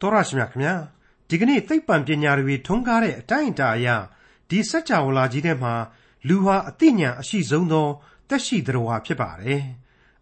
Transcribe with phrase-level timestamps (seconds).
[0.00, 0.74] တော်ရရှိမြခင်ဗျာ
[1.28, 3.88] ဒီကနေ့သိပ္ပံပညာတွေထွန်းကားတဲ့အတိုင်းအတာအရ
[4.48, 5.74] ဒီစัจ java လာကြီးထဲမှာ
[6.28, 7.86] လူဟာအသိဉာဏ်အရှိဆုံးသော
[8.28, 9.62] တက်ရှိသတ္တဝါဖြစ်ပါတယ်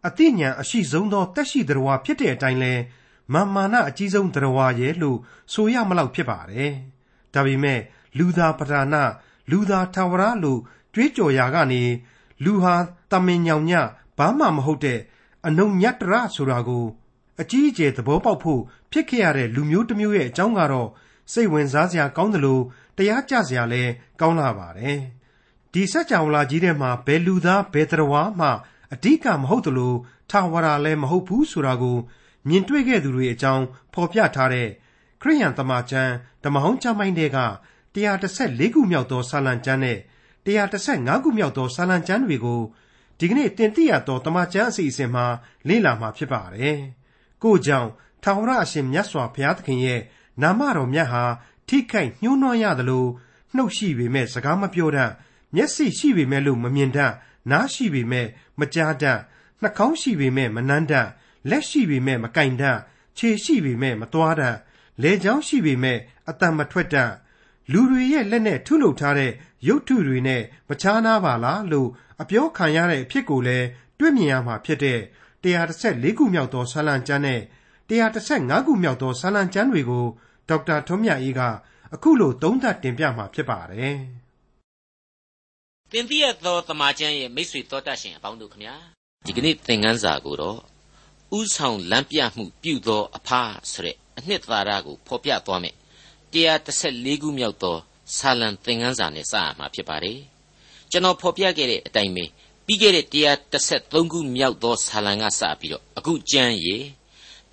[0.07, 2.75] အသိဉာဏ်အရှိဆုံးသောတက်ရှိသတ္တဝါဖြစ်တဲ့အတိုင်းလဲ
[3.33, 5.19] မာမာနအကြီးဆုံးသတ္တဝါရဲ့လို့
[5.53, 6.73] ဆိုရမလောက်ဖြစ်ပါတယ်
[7.35, 7.81] ဒါပေမဲ့
[8.19, 8.95] လူသာပဓာန
[9.51, 10.61] လူသာထာဝရလို့
[10.95, 11.83] ကြွေးကြော်ရာကနေ
[12.45, 12.75] လူဟာ
[13.11, 13.73] တမင်ညောင်ည
[14.19, 15.01] ဘာမှမဟုတ်တဲ့
[15.47, 16.85] အနုညတ္တရဆိုတာကို
[17.41, 18.61] အကြီးအကျယ်သဘောပေါက်ဖို့
[18.93, 20.89] ဖြစ်ခဲ့ရတဲ့လူမျိုးတစ်မျိုးရဲ့အကြောင်းကတော့
[21.33, 22.63] စိတ်ဝင်စားစရာကောင်းတယ်လို့
[22.97, 24.99] တရားကြစရာလည်းကောင်းလာပါတယ်။
[25.73, 28.49] ဒီစัจ java လာကြီးထဲမှာဘယ်လူသားဘယ်တရားမှ
[28.95, 29.97] အဓိကမဟုတ်တယ်လို့
[30.31, 31.99] ထာဝရလည်းမဟုတ်ဘူးဆိုတာကို
[32.49, 34.69] မြင်တွေ့ခဲ့သူတွေအကြောင်းဖော်ပြထားတဲ့
[35.21, 36.13] ခရိယန်တမန်ကျမ်း
[36.45, 37.39] ဓမ္မဟောင်းကျမ်းပိုင်းတွေက
[37.95, 39.99] 114ခုမြောက်သောစာလံကျမ်းနဲ့
[40.47, 42.61] 115ခုမြောက်သောစာလံကျမ်းတွေကို
[43.19, 45.27] ဒီကနေ့တင်ပြရသောတမန်ကျမ်းအစီအစဉ်မှာ
[45.69, 46.79] လေ့လာမှာဖြစ်ပါတယ်။
[47.45, 47.91] ကိုကြောင့်
[48.23, 50.01] ထာဝရအရှင်မြတ်စွာဘုရားသခင်ရဲ့
[50.43, 51.25] နာမတော်မြတ်ဟာ
[51.69, 53.07] ထိခိုက်ညှိုးနွမ်းရသလို
[53.55, 55.11] နှုတ်ရှိပေမဲ့စကားမပြောတတ်
[55.55, 57.13] မျက်စိရှိပေမဲ့လို့မမြင်တတ်
[57.51, 58.27] နားရှိပေမဲ့
[58.61, 59.19] မကြားတတ်
[59.63, 61.09] နှာခေါင်းရှိပေမဲ့မနှမ်းတတ်
[61.51, 62.79] လက်ရှိပေမဲ့မကင်တတ်
[63.19, 64.57] ခြေရှိပေမဲ့မသွားတတ်
[65.03, 67.13] လေချောင်းရှိပေမဲ့အတန်မထွက်တတ်
[67.73, 69.33] လူတွေရဲ့လက်နဲ့ထုလုပ်ထားတဲ့
[69.69, 71.89] ရုပ်ထုတွေနဲ့မချားနာပါလားလို့
[72.23, 73.67] အပြောခံရတဲ့အဖြစ်ကိုလည်း
[73.99, 75.01] တွေ့မြင်ရမှာဖြစ်တဲ့
[75.45, 77.41] 114ခုမြောက်သောဆာလံကျမ်းနဲ့
[77.91, 80.05] 115ခုမြောက်သောဆာလံကျမ်းတွေကို
[80.49, 81.41] ဒေါက်တာထွန်းမြတ်အေးက
[81.95, 83.97] အခုလိုသုံးသပ်တင်ပြมาဖြစ်ပါတယ်။
[85.93, 88.75] တင်ပြသောတမန်ကျမ်းရဲ့မိတ်ဆွေတော်တတ်ရှင်အပေါင်းတို့ခမညာ
[89.27, 90.59] ဒီကနေ့သင်ခန်းစာကိုတော့
[91.39, 95.75] ဥဆောင်လမ်းပြမှုပြုသောအဖားဆိုတဲ့အနှစ်သာရကိုဖော်ပြသွားမယ်
[96.35, 97.77] 114ခုမြောက်သော
[98.17, 100.19] ဆာလံသင်ခန်းစာနဲ့စရမှာဖြစ်ပါတယ်။
[100.91, 102.25] ကျွန်တော်ဖော်ပြခဲ့တဲ့အတိုင်းပဲ
[102.67, 106.77] ပြီးခဲ့တဲ့133ခုမြောက်သောဆာလံကစပြီးတော့အခုကျမ်းရေ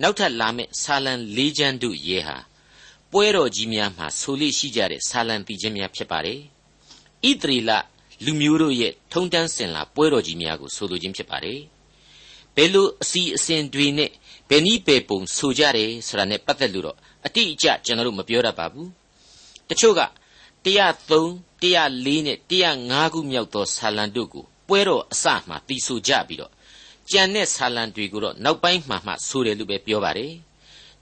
[0.01, 2.37] နောက်ထပ်လာမယ့်ဆာလံ၄ကျမ်းတို့ရေဟာ
[3.11, 6.39] ပွဲတော်ကြီးများမှာဆိုလိရှိကြတဲ့ဆာလံတီချင်းများဖြစ်ပါတယ်။
[7.29, 7.71] ဣသရေလ
[8.25, 11.59] လူမျိုးတို့ရဲ့ထုံတန်းစင်လာပွဲတော်ကြီးများကိုဆိုလိုခြင်းဖြစ်ပါတယ်။
[12.55, 14.09] ဘယ်လိုအစီအစဉ်တွေနဲ့
[14.49, 18.87] ဘယ်နည်းပဲပုံဆိုကြတယ်ဆိုတာနဲ့ပတ်သက်လို့တော့အတိအကျကျွန်တော်တို့မပြောတတ်ပါဘူး။
[19.69, 20.01] တချို့က
[20.65, 26.51] 103 104နဲ့105ခုမြောက်သောဆာလံတို့ကို ပွဲတော်အစမှတီးဆိုကြပြီးတော့
[27.11, 30.33] ကြံတဲ့ဆာလံတွေကိုတော့နောက်ပိုင်းမှမှဆိုတယ်လို့ပဲပြောပါတယ်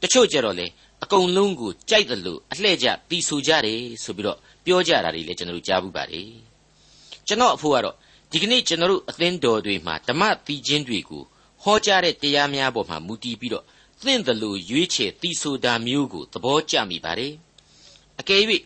[0.02, 0.68] တချို့ကြတော့လေ
[1.04, 6.28] အကုန်လုံးကိုကြိုက်တယ်လို့အလှဲ့ကျတီးဆိုကြတယ်ဆိုပြီးတော့ပြောကြတာတွေလည်းကျွန်တော်တို့ကြားဘူးပါတယ်
[7.28, 7.96] ကျွန်တော်အဖို့ကတော့
[8.32, 11.24] ဒီကနေ့ကျွန်တော်တို့အသင်းတော်တွေမှာဓမ္မတီးခြင်းတွေကို
[11.64, 13.66] ဟောကြားတဲ့တရားများပေါ်မှာမူတည်ပြီးတော့
[14.04, 17.34] သင့်တယ်လို့ရွေးချယ်တီးဆိုတာမျိုးကိုသဘောကျမိပါတယ်
[18.20, 18.44] အကယ်၍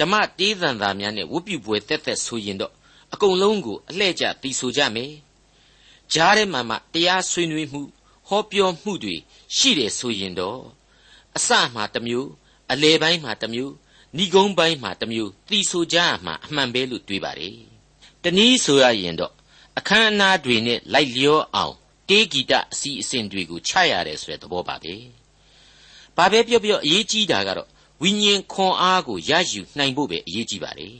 [0.00, 2.72] ဓမ္မတေးသံသာများနဲ့ဝတ်ပြုပွဲတက်တက်ဆိုရင်တော့
[3.12, 5.12] အကုန်လုံးကိုအလှဲ့ကျတီးဆိုကြမယ်
[6.12, 7.82] ဂျားထဲမှာမှတရားဆွေးနွေးမှု
[8.28, 9.14] ဟောပြောမှုတွေ
[9.56, 10.60] ရှိတယ်ဆိုရင်တော့
[11.36, 12.28] အစမှတစ်မျိုး
[12.72, 13.74] အလယ်ပိုင်းမှတစ်မျိုး
[14.16, 17.56] ဏိဂုံးပိုင်းမှတစ်မျိုးတီးဆိုကြရမှာအမှန်ပဲလို့တွေးပါတယ်
[18.22, 19.32] တနည်းဆိုရရင်တော့
[19.78, 21.74] အခမ်းအနားတွေနဲ့လိုက်လျောအောင်
[22.08, 24.94] တေးဂီတအစီအစဉ်တွေကိုချရတယ်ဆိုတဲ့သဘောပါပဲ
[26.16, 27.68] ဘာပဲပြောပြောအရေးကြီးတာကတော့
[28.02, 30.94] ဝိညာဉ်ခွန်အားကိုရယူနိုင်ဖို့ပဲအရေးကြီးပါတယ်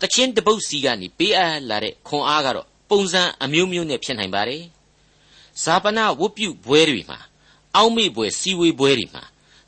[0.00, 4.62] တချင်းတပုတ်စီကနေပေးအပ်လာတဲ့ခွန်အားကတော့ပုံစံအမျိုးမျိုးနဲ့ဖြစ်နိုင်ပါတယ်။
[5.62, 7.18] ဇာပနာဝတ်ပြုပွဲတွေမှာ
[7.76, 9.22] အောက်မေ့ပွဲစီဝေပွဲတွေမှာ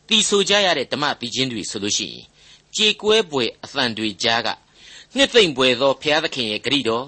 [0.08, 2.26] တီဆိုကြရတဲ့ဓမ္မပြီးချင်းတွေဆိုလို့ရှိရင်
[2.76, 4.48] ကြေကွဲပွဲအသံတွေကြားက
[5.16, 7.06] နှစ်သိမ့်ပွဲသောဘုရားသခင်ရဲ့ဂရိတော်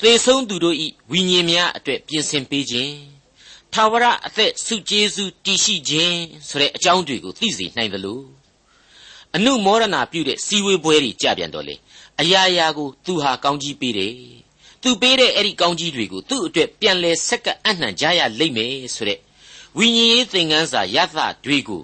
[0.00, 2.94] သေဆုံးသူတို့ဤဝိညာဉ်များအတွက်ပြင်ဆင်ပေးခြင်း
[3.72, 6.18] ထာဝရအသက်ဆုကျေးဇူးတည်ရှိခြင်း
[6.48, 8.20] ဆိုတဲ့အကြောင်းတွေကိုသိစေနိုင်သလို
[9.36, 11.74] အနုမောဒနာပြုတဲ့စီဝေပွဲတွေကြပြန်တော့လေ
[12.20, 14.14] အရာရာကိုသူဟာကောင်းကြီးပေးတယ်
[14.82, 19.18] သူပေးတဲ့အဲ့ဒီကောင်းကြီးတွေကိုသူ့အတွက်ပြန်လဲဆက်ကပ်အနှံ့ကြရလိမ့်မယ်ဆိုတဲ့
[19.78, 21.82] ဝိညာဉ်ရေးသင်ခန်းစာရသတွေကို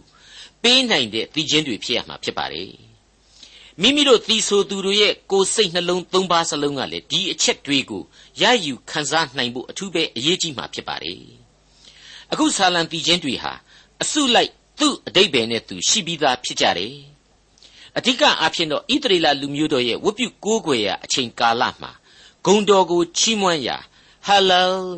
[0.62, 2.72] ပေးနိုင်တဲ့သိချင်းတွေဖြစ်ရမှာဖြစ်ပါတယ်
[3.81, 8.03] မိမိတို့သီဆိုသူတို့ရဲ့ကိုယ်စိတ်နှလုံးသုံးပါးစလုံးကလည်းဒီအချက်တွေကို
[8.41, 11.19] ရယူခံစားနိုင်ဖို့အထူးပဲအရေးကြီးမှာဖြစ်ပါတယ်
[12.33, 13.53] အခုဆာလံတီချင်းတွေဟာ
[14.03, 16.95] အစုလိုက်သူ့အတိတ်ပဲနဲ့သူရှိပြီးသားဖြစ်ကြတယ်
[17.99, 21.91] အဓိကအားဖြင့်တော့ဣသရေလလူမျိုးတို့ရဲ့ဝတ်ပြုကိုးကွယ်ရာအချိန်ကာလမှာ
[22.47, 23.77] ဂုံတော်ကိုချီးမွမ်းရာ
[24.27, 24.53] ဟလလ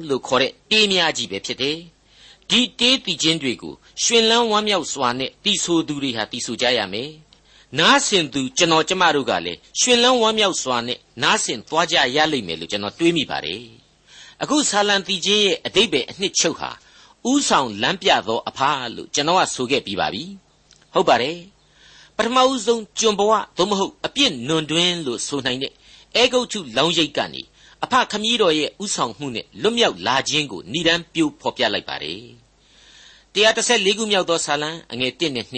[0.08, 1.78] လို့ခေါ်တဲ့တေးများကြီးပဲဖြစ်တယ်။
[2.50, 7.10] ဒီတေးတီချင်းတွေကိုရှင်လန်းဝမ်းမြောက်စွာနဲ့တီဆိုသူတွေဟာတီဆိုကြရမယ်။
[7.78, 13.62] နားဆင်သူကျွန်တော်ကျမတို့ကလည်းရှင်လန်းဝမ်းမြောက်စွာနဲ့နားဆင်သွားကြရလိမ့်မယ်လို့ကျွန်တော်တွေးမိပါတယ်။
[14.42, 16.70] အခုဆာလံတီချင်းရဲ့အတိတ်ပဲအနှစ်ချုပ်ဟာ
[17.30, 20.24] ဥဆောင်လမ်းပြသောအဖားလို့ကျွန်တော်ကဆိုခဲ့ပြီးပါပြီ။
[20.94, 21.36] ဟုတ်ပါတယ်။
[22.16, 25.72] ပထမဦးဆုံးကျွန်ဘဝသို့မဟုတ်အပြစ်နွန်တွင်းလို့ဆိုနိုင်တဲ့
[26.16, 27.42] အဲဂုတ်ထုလောင်းရိပ်ကနေ
[27.84, 32.22] အဖခမည်းတော်ရဲ့ဥဆောင်မှုနဲ့လွတ်မြောက်လာခြင်းကိုဏ္ဍန်ပြိုးဖော်ပြလိုက်ပါတယ်။
[33.34, 35.54] 134ခုမြောက်သောဇာလံအငယ်1နဲ့2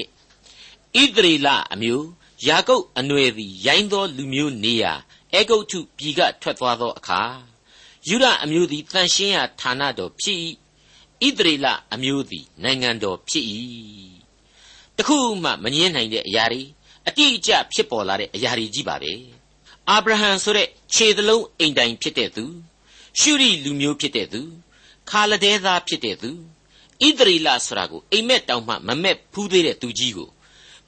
[1.00, 2.06] ဣသရေလအမျိုး
[2.46, 4.92] ယာကုပ်အနွယ်သည်ရိုင်းသောလူမျိုးနေရာ
[5.34, 7.20] အေဂုတ်ထုပြည်ကထွက်သွားသောအခါ
[8.08, 10.38] ယူဒအမျိုးသည်တန်ရှင်းရာဌာနတော်ဖြစ်၏
[11.26, 13.44] ဣသရေလအမျိုးသည်နိုင်ငံတော်ဖြစ်၏
[14.98, 16.62] တခုမှမငြင်းနိုင်တဲ့အရာတွေ
[17.08, 19.12] အတိအကျဖြစ်ပေါ်လာတဲ့အရာတွေကြီးပါပဲ
[19.90, 22.44] အာဗြဟံဆိုတဲ့ခြေသလုံးအိမ်တိုင်ဖြစ်တဲ့သူ
[23.18, 24.40] ရှုရီလူမျိုးဖြစ်တဲ့သူ
[25.10, 26.30] ခါလဒဲသားဖြစ်တဲ့သူ
[27.06, 30.28] ဣသရေလဆိုတာကိုအိမ်မက်တောင်မှမမက်ဖူးသေးတဲ့သူကြီးကို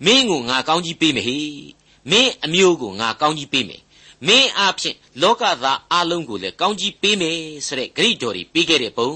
[0.05, 1.39] မင်းကိုငါကောင်းကြီးပေးမယ်ဟေ
[2.11, 3.83] မင်းအမျိုးကိုငါကောင်းကြီးပေးမယ်
[4.27, 9.11] မင်းအားဖြင့်လောကသားအလုံးကိုလည်းကောင်းကြီးပေးမယ်ဆိုတဲ့ဂရိတော်တွေပေးခဲ့တဲ့ပုံ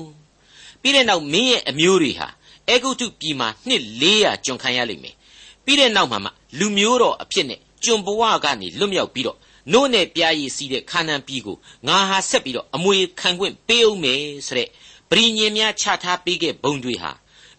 [0.81, 2.29] ပြီးတဲ့နောက်မင်းရဲ့အမျိုးတွေဟာ
[2.69, 5.15] အေဂုတ်တုပြည်မှာနှစ်400ကျွန်ခံရလိမ့်မယ်
[5.65, 9.39] ပြီးတဲ့နောက်မှာမှလူမျိုးတော်အဖြစ်နဲ့ကျွန်ဘဝကနေလွတ်မြောက်ပြီးတော့
[9.73, 11.57] နို့နဲ့ပြားရည်စီးတဲ့ခါနန်ပြည်ကို
[11.87, 14.69] ငါဟာဆက်ပြီးတော့အမွေခံခွင့်ပေးအောင်မယ်ဆိုတဲ့
[15.11, 17.11] ပရိညင်များချထားပေးခဲ့ဘုံတွေဟာ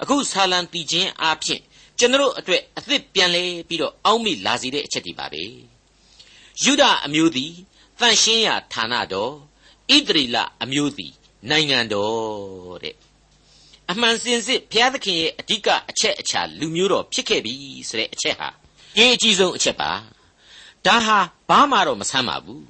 [0.02, 1.62] အခုဆာလံတီချင်းအားဖြင့်
[2.00, 5.44] ကျွန်တော်အတွက်အသစ်ပြန်လဲပြီးတော့အောက်မေ့လာစေတဲ့အချက်တွေပါပဲ
[6.64, 7.54] ယုဒအမျိုးသည်
[8.00, 9.34] တန်ရှင်းရာဌာနတော်
[9.96, 11.14] ဣသရေလအမျိုးသည်
[11.50, 12.96] နိုင်ငံတော်တဲ့
[13.92, 17.54] အမှန်စင်စစ်ဘုရားသခင်ရဲ့အဓိကအချက်အချာလူမျိုးတော်ဖြစ်ခဲ့ပြီ
[17.90, 18.48] ဆိုတဲ့အချက်ဟာ
[18.96, 19.92] အရေးအကြီးဆုံးအချက်ပါ
[20.86, 21.18] ဒါဟာ
[21.50, 22.66] ဘာမှတော့မဆမ်းပါဘူး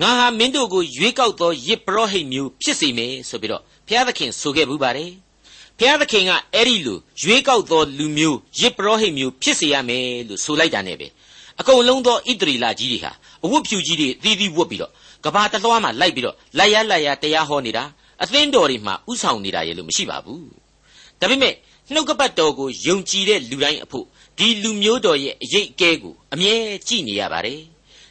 [0.00, 5.10] ငါဟာမင်းတို့ကိုရွေးကောက်သောယစ်ပရောဟိတ်မျိုးဖြစ်စေမယ်ဆိုပြီးတော့ဘုရားသခင်ဆိုခဲ့ဘူးပါတယ်
[5.78, 11.08] ဘုရားသခင်ကအဲ့ဒီလိုရွေးကောက်သောလူမျိုးယစ်ပရောဟိတ်မျိုးဖြစ်စေရမယ်လို့ဆိုလိုက်တာ ਨੇ ပဲ
[11.60, 13.12] အကုန်လုံးသောဣတရီလာကြီးတွေဟာ
[13.44, 14.92] အဝတ်ဖြူကြီးတွေအသီးသီးဝတ်ပြီးတော့
[15.24, 17.84] ကဘာတလွှားမှာလိုက်ပြီးတော့လိုက်ရလိုက်ရတရားဟောနေတာ
[18.22, 20.48] အသင်းတော်တွေမှာဥဆောင်နေတာရဲ့လို့မရှိပါဘူး
[21.20, 21.54] ဒါပေမဲ့
[21.92, 24.06] နှုတ်ကပတ်တော်ကိုယုံကြည်တဲ့လူတိုင်းအဖို့
[24.38, 26.54] ဒီလူမျိုးတော်ရဲ့အရေးအကဲကိုအမြဲ
[26.88, 27.60] ကြည့်နေရပါတယ်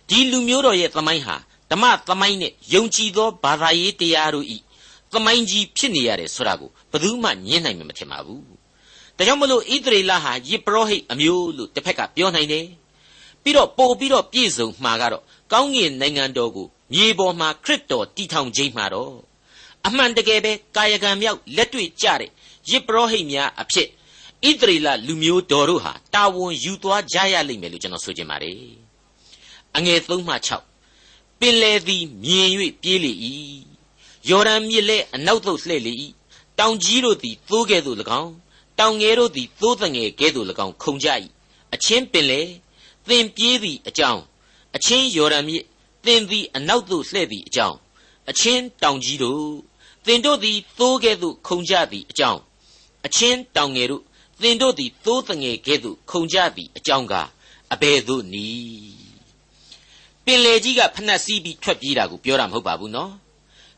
[0.10, 1.36] ဒီလူမျိုးတော်ရဲ့သမိုင်းဟာ
[1.72, 4.58] ဓမ္မသမိုင်းနဲ့ယုံကြည်သောဘာသာရေးတရားတို့ဤ
[5.14, 8.44] သမိုင်းကြီးဖြစ်နေရတယ်ဆိုတာကိုဘယ်သူမှညင်းနိုင်မှာမထင်ပါဘူး
[9.18, 12.66] ဒါကြောင့်မလို့ဣသရေလဟာယေပရောဟိတ်အမျိုးလို့တစ်ဖက်ကပြောနိုင်တယ်
[13.44, 19.14] ပြီးတော့ပို့ပြီးတော့ပြည့်စုံမှာကတော့ကောင်းကင်နိုင်ငံတော်ကိုမြေပေါ်မှာခရစ်တော်တည်ထောင်ခြင်းမှာတော့
[19.88, 22.32] အမှန်တကယ်ပဲကာယကံမြောက်လက်တွေ့ကြတဲ့
[22.70, 23.88] ယေပရောဟိတ်များအဖြစ်
[24.48, 28.58] ဣသရေလလူမျိုးတော်တို့ဟာတာဝန်ယူသွားကြရလိမ့်မယ်လို့ကျွန်တော်ဆိုချင်ပါတယ်
[29.78, 30.36] အငယ်3မှ
[30.88, 32.50] 6ပင်လေသည်မြင်၍
[32.82, 33.12] ပြေးလေ၏
[34.30, 35.94] ယော်ဒန်မြစ်လည်းအနောက်သို့လှည့်လေ၏
[36.60, 38.34] တောင်ကြီးတို့သည်သိုးကဲ့သို့၎င်း
[38.80, 41.08] တောင်ငယ်တို့သည်သိုးတငယ်ကဲ့သို့၎င်းခုန်ကြ၏
[41.74, 42.42] အချင်းပင်လေ
[43.08, 44.22] သင်ပြေးသည့်အကြောင်း
[44.76, 45.64] အချင်းယော်ဒန်မြစ်
[46.06, 47.78] သင်သည်အနောက်သို့လှည့်သည့်အကြောင်း
[48.30, 49.44] အချင်းတောင်ကြီးတို့
[50.08, 52.42] သင်တို့သည်သိုးကဲ့သို့ခုန်ကြသည့်အကြောင်း
[53.06, 54.04] အချင်းတောင်ငယ်တို့
[54.42, 57.14] သင်တို့သည်သိုးတငယ်ကဲ့သို့ခုန်ကြသည့်အကြောင်းက
[57.74, 58.98] အဘယ်သို့နည်း
[60.26, 63.12] ပင်လေကြီးကဖနှက်စီးပြီးထွက်ပြေးတာကိုပြောတာမဟုတ်ပါဘူးနော်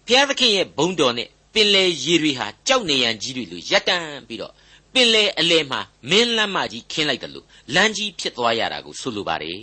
[0.05, 4.53] ဘုရားသခင်ရဲ့ဘုန်းတော်နဲ့ပင်လေရေတွေဟာကြောက်နေရန်ကြီးတွေလိုရပ်တန့်ပြီးတော့
[4.93, 9.61] ပင်လေအလဲမှာမင်းလမ်းမကြီးခင်းလိုက်တယ်လို့လမ်းကြီးဖြစ်သွားရတာကိုဆိုလိုပါတယ်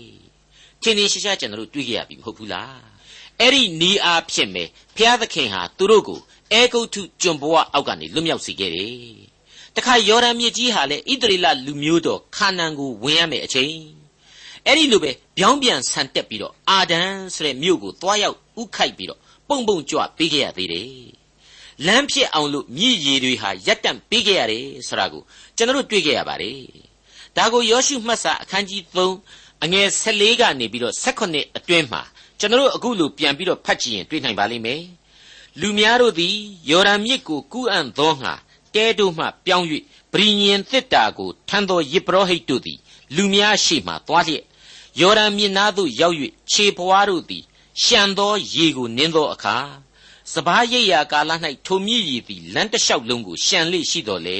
[0.82, 2.80] ထင်ထင်ရှားရှားကျွန်တော်တို့တွေ့ကြရပြီမဟုတ်ဘူးလား
[3.40, 6.20] အဲ့ဒီနီးအားဖြစ်မယ်ဘုရားသခင်ဟာသူတို့ကို
[6.52, 8.96] အဲဂုတ်ထုကျွန်ဘဝအောက်ကနေလွတ်မြောက်စေခဲ့တယ်
[9.76, 13.76] တခါယော်ဒန်မြစ်ကြီးဟာလည်းဣသရေလလူမျိုးတော်ခါနန်ကိုဝင်ရမယ်အချိန်
[14.66, 20.90] အဲ့ဒီလိုပဲပြောင်းပြန်ဆန်တက်ပြီးတော့အာဒန်ဆိုတဲ့မြို့ကိုတွားရောက်ဥခိုက်ပြီးတော့ပုံပုံကြွပေးခဲ့ရသေးတယ်
[21.86, 25.22] လမ်းဖြစ်အောင်လို့မြည်ရည်တွေဟာရက်တန့်ပေးခဲ့ရတယ်ဆိုတာကို
[25.56, 26.60] ကျွန်တော်တို့တွေ့ခဲ့ရပါတယ်
[27.36, 32.02] ဒါကိုယောရှုမှတ်စာအခန်းကြီး3အငယ်14ကနေပြီးတော့18အတွင်းမှာ
[32.40, 34.82] ကျွန်တော်တို့အခုလိုပြန်ပြီးတော့ဖတ်ကြည့်ရင်တွေ့နိုင်ပါလိမ့်မယ်
[35.60, 36.36] လူများတို့သည်
[36.70, 38.34] ယော်ဒန်မြစ်ကိုကူးအံ့သောငါ
[38.74, 39.66] တဲတို့မှပြောင်း၍
[40.12, 42.78] ဗြိညင်သစ်တာကိုထမ်းသောယေဘရဟိတ်တို့သည်
[43.14, 44.44] လူများရှိမှသွားလျက်
[45.00, 46.16] ယော်ဒန်မြစ်နားသို့ရောက်၍
[46.50, 47.44] ခြေဖွားတို့သည်
[47.82, 49.56] ရှံသောရေကိုနင်းသောအခါ
[50.32, 51.30] စပားရိပ်ရာကာလ၌
[51.66, 54.38] ထိုမြည်ရည်သည်လမ်းတစ်လျှောက်လုံးကိုရှံလေရှိတော်လေ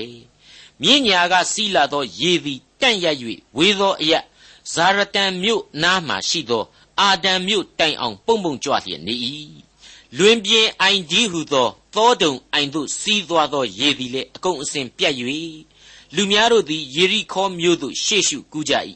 [0.82, 3.06] မြင့်ညာကစီးလာသောရေသည်တန့်ရ၍
[3.56, 4.12] ဝေသောအရ
[4.72, 6.64] ဇာရတန်မြို့နားမှရှိသော
[7.00, 9.14] အာဒံမြို့တိုင်အောင်ပုံပုံကြွလျက်နေ၏
[10.18, 15.14] လွင်ပြင်အိုင်ဒီဟုသောသောတုံအိုင်သို့စီးသွားသောရေသည်လည်းအကုန်အစင်ပြတ်၍
[16.14, 18.74] လူများတို့သည်ယေရိခေါမြို့သို့ရှေ့ရှုကူးကြ၏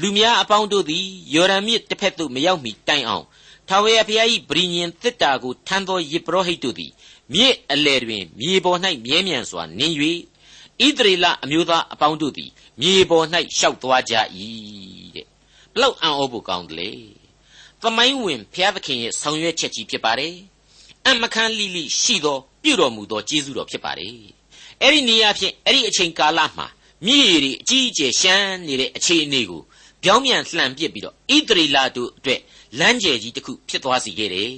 [0.00, 1.04] လူများအပေါင်းတို့သည်
[1.34, 3.26] ယော်ဒန်မြစ်တစ်ဖက်သို့မရောက်မီတိုင်အောင်
[3.68, 6.92] ထာဝရဘုရား၏ဗြိညင်သစ်တာကိုထမ်းသောယေဘရဟိတ်တို့သည်
[7.34, 9.94] မြစ်အလယ်တွင်မြေပေါ်၌မြဲမြံစွာနင်း၍
[10.84, 13.26] ဣသရေလအမျိုးသားအပေါင်းတို့သည်မြေပေါ်၌
[13.58, 14.14] ရှောက်သွားကြ၏
[15.14, 15.26] တဲ့
[15.72, 16.90] ဘလောက်အံ့ဩဖို့ကောင်းတယ်လေ
[17.82, 20.34] သမိုင်းဝင်ဘုရားသခင်ရဲ့ဆောင်ရွက်ချက်ကြီးဖြစ်ပါတယ်
[21.06, 24.14] အမခန်းလိလိရှိသောပြုတော်မူသောကျေးဇူးတော်ဖြစ်ပါတယ်
[24.82, 26.66] အဲ့ဒီနေရာဖြင့်အဲ့ဒီအချိန်ကာလမှာ
[27.06, 29.62] မြေရီအကြီးအကျယ်ရှမ်းနေတဲ့အခြေအနေကို
[30.02, 32.40] ပြောင်းပြန်လှန်ပစ်ပြီးတော့ဣသရေလတို့အတွက်
[32.78, 34.50] လမ်းကျယ်ကြီးတစ်ခုဖြစ်သွားစေခဲ့တယ်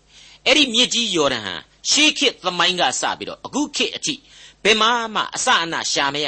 [0.46, 1.54] ။အဲ့ဒီမြစ်ကြီးယော်ဒန်ဟာ
[1.90, 4.14] ရှေးခေတ်သမိုင်းကစပြီးတော့အခုခေတ်အထိ
[4.64, 6.26] ဘယ်မှမှအစအနရှာမရ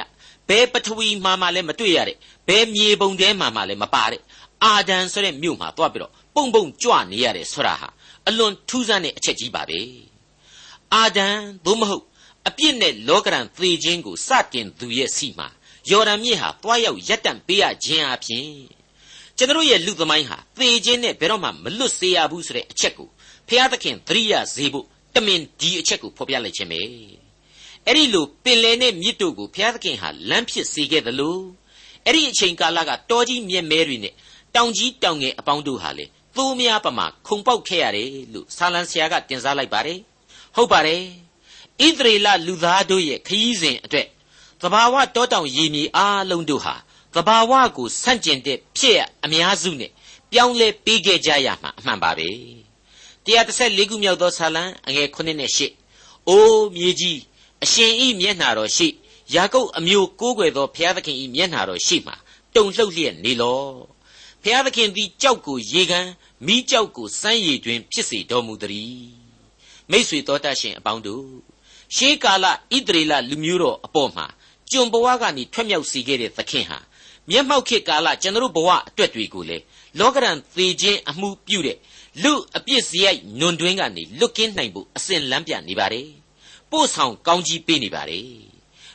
[0.49, 2.16] ဘယ်ပထဝီမှာမှလည်းမတွေ့ရတဲ့
[2.49, 4.23] ဘယ်မြေပုံထဲမှာမှလည်းမပါတဲ့
[4.64, 7.88] အာဒံဆိုတဲ့မြို့မှာသွားပြီးတော့ ပုံပုံကြွနေရတယ်ဆိုတာဟာ
[8.29, 9.81] အလွန်ထူးဆန်းတဲ့အချက်ကြီးပါပဲ
[10.95, 11.29] အာဒံ
[11.64, 12.05] သို့မဟုတ်
[12.49, 15.49] အပြစ်နဲ့လောကရန်သေခြင်းကိုစတင်သူရဲ့စီမှာ
[15.91, 18.49] ယော်ဒန်မြစ်ဟာတွားရောက်ရက်တန့်ပေးရခြင်းအပြင်
[19.37, 23.09] ကျွန်တော်ရဲ့လူသမိုင်းဟာသေခြင်းနဲ့ဘယ်တော့မှမလွတ်စေရဘူးဆိုတဲ့အချက်ကို
[23.49, 26.81] ဖျားသခင်သတိရစေဖို့တမင်ဒီအချက်ကိုဖော်ပြလိုက်ခြင်းပဲ
[27.87, 31.38] အဲ့ဒီလိုပင်လယ်နဲ့မြစ်တို့ကိုဘုရားသခင်ဟာလမ်းဖြစ်စေခဲ့သလို
[32.05, 34.14] အဲ့ဒီအချိန်ကာလကတောကြီးမြက်မဲတွေနဲ့
[34.55, 39.99] တောင်ကြီးတောင်ငယ်အပေါင်းတို့ဟာလေ သိုးများပမာခုံပေါက်ခဲ့ရတယ်လို့ဆာလံဆရာကတင်စားလိုက်ပါတယ်
[40.55, 41.03] ဟုတ်ပါတယ်
[41.87, 44.09] ဣသရေလလူသားတို့ရဲ့ခရီးစဉ်အတွက်
[44.62, 46.75] သဘာဝတောတောင်ရေမြေအားလုံးတို့ဟာ
[47.14, 49.91] သဘာဝကိုဆန့်ကျင်တဲ့ဖြစ်အများစုနဲ့
[50.31, 52.29] ပြောင်းလဲပေးခဲ့ကြရမှာအမှန်ပါပဲ
[53.26, 55.50] 134ခုမြောက်သောဆာလံအငယ်9နဲ့
[55.88, 57.19] 10အိုးမြေကြီး
[57.64, 58.88] အရှင်ဤမျက်နှာတော်ရှိ
[59.35, 62.12] ယာကုပ်အမျိုးကိုးကွယ်သောဘုရားသခင်ဤမျက်နှာတော်ရှိမှ
[62.55, 63.62] တုံလှုပ်လျက်နေလော
[64.43, 66.07] ဘုရားသခင်သည်ကြောက်ကိုရေကန်
[66.46, 68.98] မိကြောက်ကိုစမ်းရည်တွင် ဖြစ်စေတော်မူသည်
[69.90, 71.26] မိษွေတော်တတ်ရှင်အပေါင်းတို့
[71.96, 74.26] ရှေးကာလဣသရေလလူမျိုးတော်အပေါ်မှာ
[74.70, 76.78] ကျွန်ဘဝကနေထွက်မြောက်စေခဲ့တဲ့သခင်ဟာ
[77.30, 79.58] မျက်မှောက်ခေတ်ကာလကျွန်တော်ဘဝအတွက်တွေကိုလေ
[79.98, 81.78] လောကရန်သေခြင်းအမှုပြုတဲ့
[82.22, 86.08] လူအပြစ်စရိုက်ညွန်တွင်းကနေလွတ်ကင်းနိုင်ဖို့အစဉ်လမ်းပြနေပါတယ်
[86.70, 88.28] ပို့ဆောင်ကောင်းကြီးပေးနေပါတယ်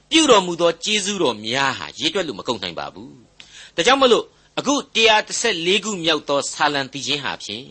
[0.10, 3.14] ပြုတော်မူသောကျေးဇူးတော်များဟာရေးတွက်လို့မကုန်နိုင်ပါဘူး
[3.76, 4.26] ဒါကြောင့်မလို့
[4.60, 4.76] အခု
[5.30, 7.66] 134ခုမြောက်သောဆာလံတီချင်းဟာဖြင့်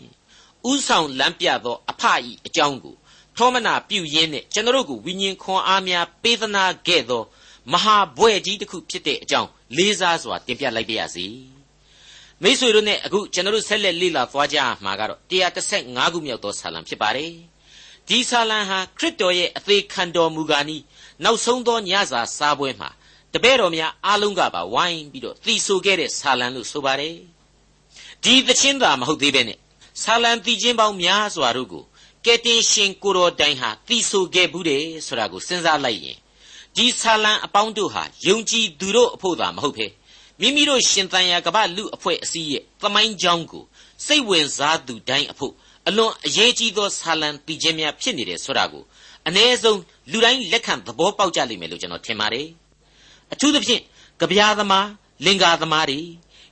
[0.71, 2.95] ဥဆောင်လမ်းပြသောအဖအီအကြောင်းကို
[3.35, 7.23] ထောမနာပြုရင်းနဲ့ကျွန်တော်တို့ကိုဝိညာဉ်ခွန်အားများပေးသနာခဲ့သော
[7.71, 11.25] မဟာဘွဲ့ကြီးတစ်ခုဖြစ်တဲ့အကြောင်းလေးစားစွာတင်ပြလိုက်ပါရစေ
[12.41, 15.19] မိတ်ဆွေတို့နဲ့အခုကျွန်တော်တို့ဆက်လက်လေ့လာသွားကြမှာကတော့
[15.71, 17.31] 135ခုမြောက်သောဆာလံဖြစ်ပါတယ်
[18.07, 20.83] ဒီဆာလံဟာခရစ်တော်ရဲ့အသေးခံတော်မူကားနီး
[21.23, 22.89] နောက်ဆုံးသောညစာစားပွဲမှာ
[23.33, 27.15] တပည့်တော်များအားလုံးကပါဝိုင်းပြီးတော့သီဆိုခဲ့တဲ့ဆာလံလို့ဆိုပါတယ်
[28.23, 29.57] ဒီသချင်းသာမဟုတ်သေးပဲနဲ့
[30.03, 31.83] ဆာလံသီချင်းပေါင်းများစွာတို့ကို
[32.25, 36.17] ကယ်တင်ရှင်ကိုတော်တိုင်ဟာသီဆိုခဲ့ဘူးတယ်ဆိုတာကိုစဉ်းစားလိုက်ရင်
[36.75, 39.87] ဒီဆာလံအပေါင်းတို့ဟာယုံကြည်သူတို့အဖို့သာမဟုတ်ဘဲ
[40.41, 43.63] မိမိတို့ရှင်သန်ရာကပလူအဖွဲ့အစည်းရဲ့သမိုင်းကြောင်းကို
[44.05, 45.53] စိတ်ဝင်စားသူတိုင်းအဖို့
[45.87, 48.83] အလွန်အရေးကြီးသောဆာလံတည်ခြင်းများဖြစ်နေတယ်ဆိုတာကို
[49.27, 49.79] အ ਨੇ ဆုံး
[50.11, 52.47] လူတိုင်းလက်ခံသဘောပေါက်ကြလိမ့်မယ်လို့ကျွန်တော်ထင်ပါတယ်
[53.33, 53.81] အထူးသဖြင့်
[54.19, 54.87] ကြပြားသမား
[55.25, 55.99] လင်္ကာသမားတွေ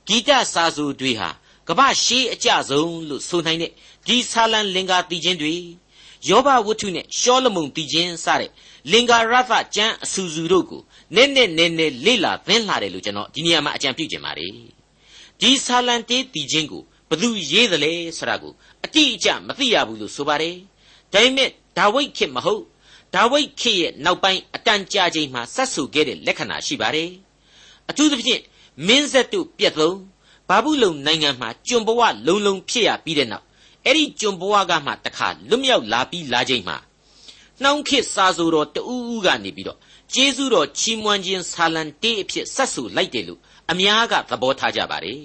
[0.06, 1.28] ဂီတစာစုတွေဟာ
[1.68, 3.72] ကမ္ဘာရှေးအကြဆုံးလို့ဆိုနိုင်တဲ့
[4.06, 5.54] ဒီဆာလံလင်္ကာတည်ခြင်းတွေ
[6.28, 8.50] ယောဘဝတ္ထုနဲ့ရှောလမုန်တည်ခြင်းစတဲ့
[8.92, 10.82] လင်္ကာရသကျမ်းအဆူဆူတို့ကို
[11.14, 14.52] နည်းနည်းနည်းနည်းလေ့လာသင်လာတယ်လို့ကျွန်တော်ဒီနေရာမှာအကြံပြုချင်ပါတယ်
[15.40, 18.52] ဒီဆာလံတေးတည်ခြင်းကိုဘသူရေးသလဲဆိုတာကို
[18.84, 20.56] အတိအကျမသိရဘူးလို့ဆိုပါတယ်
[21.12, 22.62] ဒါပေမဲ့ဒါဝိဒ်ခေတ်မဟုတ်
[23.14, 27.10] ဒါဝိဒ်ခေတ်ရဲ့နောက်ပိုင်းအတန်ကြာချိန်မှာဆက်ဆူခဲ့တဲ့လက္ခဏာရှိပါတယ်
[27.90, 28.42] အထူးသဖြင့်
[28.86, 29.98] မင်းဆက်တို့ပြက်သုံး
[30.48, 33.44] ဘာဘူးလုံနိုင်ငံမှာကျွန်ဘဝလုံလုံဖြစ်ရပြီးတဲ့နောက်
[33.84, 36.76] အဲ့ဒီကျွန်ဘဝကမှတခါလွတ်မြောက်လာပြီးလာချိန်မှာ
[37.62, 39.78] နှောင်းခေတ်စာဆိုတော်တူးဦးကနေပြီးတော့
[40.14, 45.20] ကျေးဇူးတော်ချီးမွမ်းခြင်းဆာလံတေးအဖြစ်ဆက်ဆူလိုက်တယ်လို့အများကသဘောထားကြပါတယ်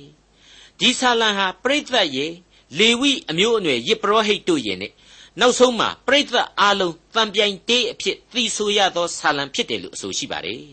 [0.79, 2.31] ဒီဆာလံဟာပြိဿတ်ရဲ့
[2.79, 4.91] လေဝိအမျိုးအနွယ်ယစ်ပရောဟိတ်တို့ရဲ့နဲ့
[5.39, 10.63] နောက်ဆုံးမှာပြိဿတ်အားလုံးတံပြိုင်တေးအဖြစ်သီဆိုရသောဆာလံဖြစ်တယ်လို့အဆိုရှိပါတယ်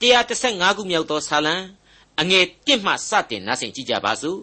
[0.00, 1.54] 135ခုမြောက်သောဆာလံ
[2.20, 4.40] အငယ်1မှစတင်နားဆင်ကြည့်ကြပါစို့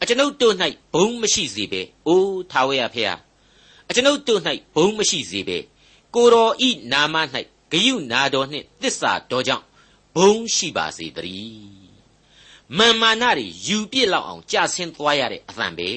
[0.00, 0.54] အကျွန်ုပ်တို့၌
[0.94, 3.16] ဘုံမရှိစေပဲအိုးထာဝရဖေဟာ
[3.88, 4.40] အကျွန်ုပ်တို့၌
[4.74, 5.58] ဘုံမရှိစေပဲ
[6.14, 7.16] ကိုတော်ဤနာမ၌
[7.72, 9.64] ဂယုနာတော်နှင့်တစ္ဆာတော်ကြောင့်
[10.16, 11.84] ဘုံရှိပါစေတည်း
[12.78, 15.90] မာမာနတွေယူပြစ်လောက်အောင်ကြာဆင်းသွားရတဲ့အသံပဲ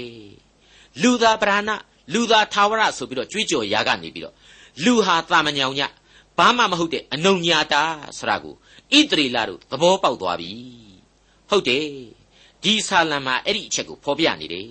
[1.02, 1.70] လူသာပဓာန
[2.14, 4.36] လူသာသာဝရဆိုပြီးတော့ကြွေးကြော်ရာကနေပြီးတော့
[4.84, 5.82] လူဟာတာမညောင်ည
[6.38, 7.84] ဘာမှမဟုတ်တဲ့အနုံညာတာ
[8.18, 8.54] ဆိုတာကို
[8.94, 10.52] ဣတရီလာတို့သဘောပေါက်သွားပြီ
[11.50, 11.86] ဟုတ်တယ်
[12.64, 14.70] ဒီဆာလံမှာအဲ့ဒီအချက်ကိုဖော်ပြနေတယ်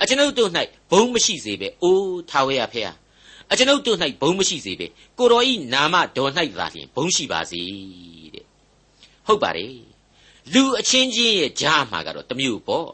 [0.00, 0.50] အကျွန်ုပ်တို့၌
[0.90, 2.92] ဘုံမရှိစေပဲအိုးထာဝရဖေဟာ
[3.50, 4.86] အကျွန်ုပ်တို့၌ဘုံမရှိစေပဲ
[5.18, 7.62] ကိုတော်ဤနာမတော်၌သာလျှင်ဘုံရှိပါစေ
[8.34, 8.44] တဲ့
[9.26, 9.74] ဟုတ်ပါတယ်
[10.52, 12.88] လူအချင်းချင်းရဲ့ကြားမှာကတော့တမျိုးပေါ့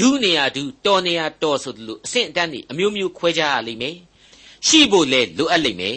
[0.00, 3.96] ဒုနေရာဒုတော်နေရာတော်ဆိုလို့အဆင့်အတန်းတွေအမျိုးမျိုးခွဲခြားရလိမ့်မယ်
[4.66, 5.96] ရှိဖို့လဲလိုအပ်လိမ့်မယ်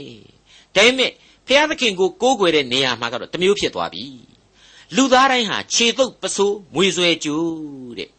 [0.76, 1.12] ဒါပေမဲ့
[1.48, 4.06] ဖျားသခင်ကိုကိုးကွယ်တဲ့နေရာမှာကတော့တမျိုးဖြစ်သွားပြီ
[4.96, 8.10] လူသားတိုင်းဟာခြေတုပ်ပစိုးမွေဆွဲကြိုးတဲ့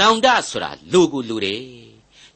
[0.00, 1.62] နောင်တဆိုတာလူကိုလူတယ်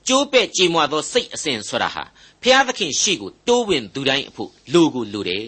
[0.08, 2.04] ကျိုးပဲ့ကြေမွသောစိတ်အစဉ်ဆိုတာဟာ
[2.42, 5.46] ဖျားသခင်ရှိကိုတိုးဝင်သူတိုင်းအဖို့လူကိုလူတယ်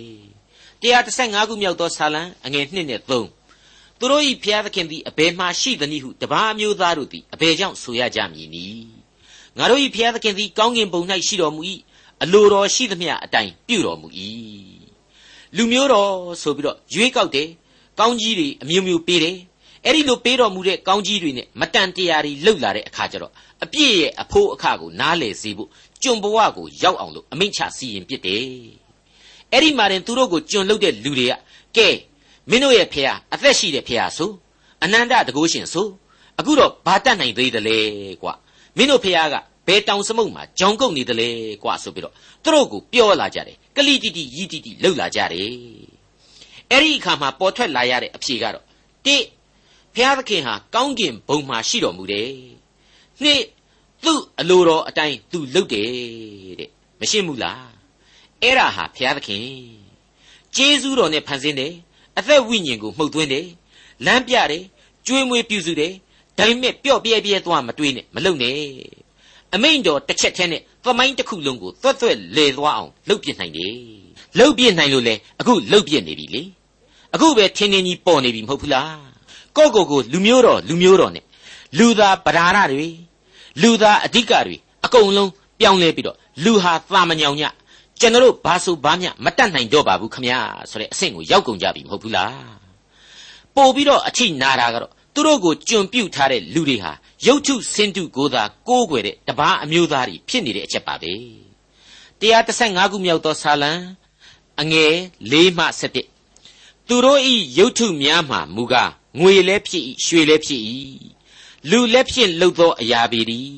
[0.82, 3.38] 135ခုမြောက်သောဆာလံအငယ်1နဲ့3
[3.99, 8.87] သူတို့၏ဖျားသခင်သည်အဘယ်မှရှိသနည်းဟုတပါးမျိုးသားတို့သည်အဘယ်ကြောင့်ဆိုရကြမည်နည်း
[9.59, 11.62] ငါတို့၏ဖျားသခင်သည်ကောင်းကင်ဘုံ၌ရှိတော်မူ၏
[12.23, 14.09] အလိုတော်ရှိသမျှအတိုင်းပြုတော်မူ၏
[15.57, 16.11] လူမျိုးတော်
[16.43, 17.49] ဆိုပြီးတော့ရွေးကောက်တယ်
[17.99, 19.37] ကောင်းကြီးတွေအမျိုးမျိုးပေးတယ်
[19.85, 23.33] အဲ့ဒီလိုပေးတော်မူတဲ့ကောင်းကြီးတွေနဲ့မတန်တရားတွေလှုပ်လာတဲ့အခါကျတော့
[23.64, 25.69] အပြည့်ရဲ့အဖို့အခကိုနားလည်စေဖို့
[26.02, 28.45] ကျွန်ဘဝကိုရောက်အောင်လို့အမိန့်ချစီရင်ပြစ်တယ်
[29.52, 31.33] အဲ့ဒီမှာရင်သူတို့ကိုကျွန်လှုပ်တဲ့လူတွေက
[31.76, 31.88] ကဲ
[32.50, 34.31] မင်းတို့ရဲ့ဖေဟာအသက်ရှိတဲ့ဖေဟာဆို
[34.85, 35.87] အနန္တတကုရှင်ဆို
[36.38, 37.78] အခုတော့ဘာတတ်နိုင်သေးတယ်လဲ
[38.23, 38.35] ကွာ
[38.76, 39.35] မင်းတို့ဖေဟာက
[39.67, 41.28] ဘယ်တောင်စမုတ်မှာကြောင်ကုတ်နေတယ်လဲ
[41.62, 42.14] ကွာဆိုပြီးတော့
[42.45, 45.50] သူတို့ကိုပြောလာကြတယ်ကလိတိတိယီတိတိလှုပ်လာကြတယ်
[46.71, 48.64] အဲ့ဒီအခါမှာပေါ်ထွက်လာရတဲ့အဖြေကတော့
[49.07, 49.17] တိ
[49.95, 52.31] ဘုရားသခင်ဟာကောင်းကင်ဘုံမှာရှိတော်မူတယ်
[53.23, 53.43] နှစ်
[54.05, 55.88] သူ့အလိုတော်အတိုင်းသူလှုပ်တယ်
[56.61, 57.69] တဲ့မရှင်းဘူးလား
[58.43, 59.47] အဲ့ဒါဟာဘုရားသခင်
[60.57, 61.75] ကျေးဇူးတော်နဲ့ဖန်ဆင်းတယ်
[62.18, 63.46] အသက်ဝိညာဉ်ကိုမှုတ်သွင်းတယ်
[64.06, 64.64] လမ်းပြတယ်
[65.06, 65.92] ကျွေးမွေးပြုစုတယ်
[66.38, 68.54] ဒါပေမဲ့ပျော့ပြဲပြဲသွားမတွေးနဲ့မလုံနဲ့
[69.54, 73.75] အမိန်တော်တစ်ချက်တည်းနဲ့သမိုင်းတစ်ခုလုံးကိုသွက်သွက်လေသွားအောင်လှုပ်ပြနိုင်တယ်
[74.38, 76.42] လှုပ်ပြနိုင်လို့လေအခုလှုပ်ပြနေပြီလေ
[77.14, 78.98] အခုပဲထင်းထင်းကြီးပေါ်နေပြီမဟုတ်ဘူးလား
[79.56, 81.25] ကိုကိုကိုလူမျိုးတော်လူမျိုးတော်နဲ့
[81.78, 82.88] လူသားပဓာရတွေ
[83.62, 87.42] လူသားအဓိကတွေအကုန်လုံးပြောင်းလဲပြီးတော့လူဟာသာမညောင်ည
[88.00, 90.38] ကျွန်တော်တို့ဘာဆိုဘာမျှမတတ်နိုင်တော့ပါဘူးခမညာ
[90.71, 92.59] ဆိုတဲ့အဆင့်ကိုရောက်ကုန်ကြပြီမဟုတ်ဘူးလား
[93.55, 96.93] ပို့ပြီးတော့အထိနာတာကတော့သူတို့ကိုကြွံပြုတ်ထားတဲ့လူတွေဟာ
[97.26, 101.12] ရုပ်ထုစင်တုကိုသာကိုးကွယ်တဲ့တပားအမျိုးသားတွေဖြစ်နေတဲ့အချက်ပါပဲ
[102.21, 103.73] 135ခုမြောက်သောဆာလံ
[104.61, 104.93] အငယ်
[105.33, 105.64] ၄မှ
[106.31, 108.90] 7သူတို့ဤရုပ်ထုများမှမူကား
[109.21, 110.62] ငွေလည်းဖြစ်၏ရွှေလည်းဖြစ်၏
[111.71, 113.52] လူလည်းဖြင့်လှုပ်သောအရာပေသည်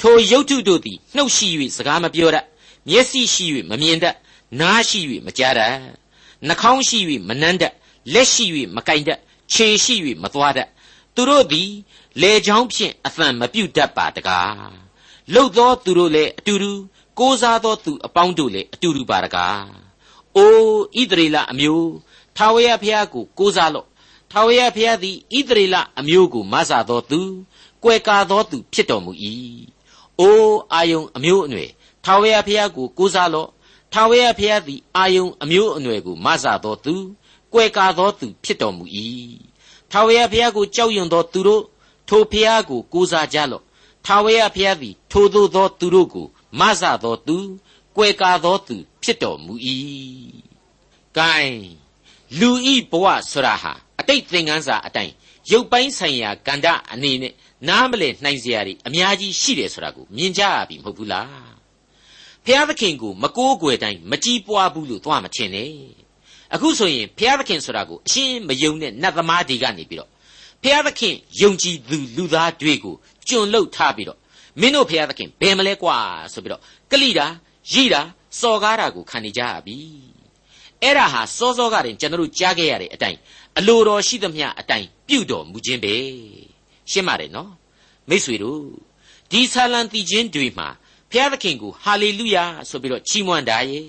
[0.00, 2.44] ထိုရုပ်ထုတို့သည်နှုတ်ရှိ၍စကားမပြောတတ်
[2.88, 4.16] မျက်စိရှိ၍မမြင်တတ်
[4.60, 5.76] နားရှိ၍မကြားတတ်
[6.46, 6.98] နှာခေါင်းရှိ၍
[7.28, 7.74] မနှမ်းတတ်
[8.12, 8.44] လက်ရှိ၍
[8.76, 9.18] မကင်တတ်
[9.52, 10.68] ခြေရှိ၍မသွားတတ်
[11.14, 11.70] သူတို့သည်
[12.20, 14.54] လေချောင်းဖြင့်အသံမပြုတ်တတ်ပါတကား
[15.32, 16.72] လှုပ်သောသူတို့လည်းအတူတူ
[17.18, 19.62] ကိုးစားသောသူအပေါင်းတို့လည်းအတူတူပါတကား
[20.36, 21.92] အိုးဣသရေလအမျိုး
[22.36, 23.86] ထာဝရဘုရားကိုကိုးစားလော့
[24.30, 27.20] ထာဝရဘုရားသည်ဣသရေလအမျိုးကိုမဆာသောသူ
[27.82, 29.12] ကွယ်ကာသောသူဖြစ်တော်မူ၏
[30.20, 31.70] အိုးအာယုံအမျိုးအနွယ်
[32.04, 33.48] ထာဝရဘုရားကိုကိုးစားလော့
[33.92, 36.94] ထာဝရဘုရားသည်အာယုံအမျိုးအနွယ်ကိုမဆာသောသူ
[37.52, 38.84] ကွယ်ကာသောသူဖြစ်တော်မူ၏
[39.90, 41.62] ထာဝရဘုရားကိုကြောက်ရွံ့သောသူတို့
[42.08, 43.62] ထိုဘုရားကိုကိုးစားကြလော့
[44.06, 46.26] ထာဝရဘုရားသည်ထိုသို့သောသူတို့ကို
[46.60, 47.36] မဆသောသူ
[47.96, 49.54] ကွယ်ကာသောသူဖြစ်တော်မူ၏။
[51.18, 51.58] gain
[52.38, 55.14] လူဤဘဝဆရာဟာအတိတ်သင်ခန်းစာအတိုင်း
[55.50, 57.34] ရုပ်ပိုင်းဆိုင်ရာကန္တအနေနဲ့
[57.68, 61.43] နားမလည်နိုင်စရာတွေအများကြီးရှိတယ်ဆိုတာကိုမြင်ကြရပြီမဟုတ်ဘူးလား
[62.46, 65.70] ဖျားသခင်ကိုမကိုးကွယ်တိုင်းမကြည်ပွားဘူးလို့သွားမထင်နဲ့
[66.54, 70.10] အခုဆိုရင်ဖျားသခင်ဆိုတာကိုအရှင်းမယုံတဲ့နတ်သမားတွေကနေပြီးတော့
[70.62, 72.94] ဖျားသခင်ယုံကြည်သူလူသားတွေကို
[73.28, 74.18] ကျွန်လုတ်ထားပြီးတော့
[74.60, 75.96] မင်းတို့ဖျားသခင်ဘယ်မလဲကွာ
[76.32, 77.26] ဆိုပြီးတော့ကလိတာ
[77.72, 78.02] ရိတာ
[78.40, 79.76] စော်ကားတာကိုခံနေကြရပြီ
[80.82, 83.18] အဲ့ဒါဟာစောစောကတင်ကျွန်တော်တို့ကြားခဲ့ရတဲ့အတိုင်း
[83.58, 85.94] အလိုတော်ရှိသမျှအတိုင်းပြုတော်မူခြင်းပဲ
[86.90, 87.50] ရှင်းပါတယ်နော်
[88.08, 88.60] မိษွေတို့
[89.30, 90.68] ဒီဆာလံတီချင်းတွေမှာ
[91.14, 93.86] ဘုရားသခင်ကိုဟာလေလုယာဆိုပြီးတော့ချီးမွမ်းတာရဲ့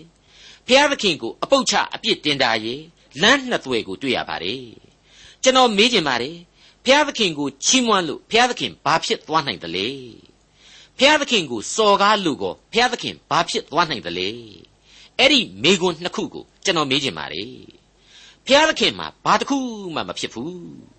[0.68, 2.80] ဘုရားသခင်ကိုအပုတ်ချအပြစ်တင်တာရဲ့
[3.22, 4.64] လမ်းနှစ်သွယ်ကိုတွေ့ရပါတယ်
[5.44, 6.36] ကျွန်တော်မေးချင်ပါတယ်
[6.86, 9.88] ဘုရားသခင်ကိုချီးမွမ်းလို့ဘုရားသခင်ဘာဖြစ်သွားနိုင်သလဲ
[10.98, 14.30] ဘုရားသခင်ကိုစော်ကားလို့ကောဘုရားသခင်ဘာဖြစ်သွားနိုင်သလဲ
[15.20, 17.50] အဲ့ဒီမေကွန်းနှစ်ခုကိုကျွန်တော်မေးချင်ပါတယ်
[18.46, 19.58] ဘုရားသခင်မှာဘာတစ်ခု
[19.96, 20.95] မှမဖြစ်ဘူး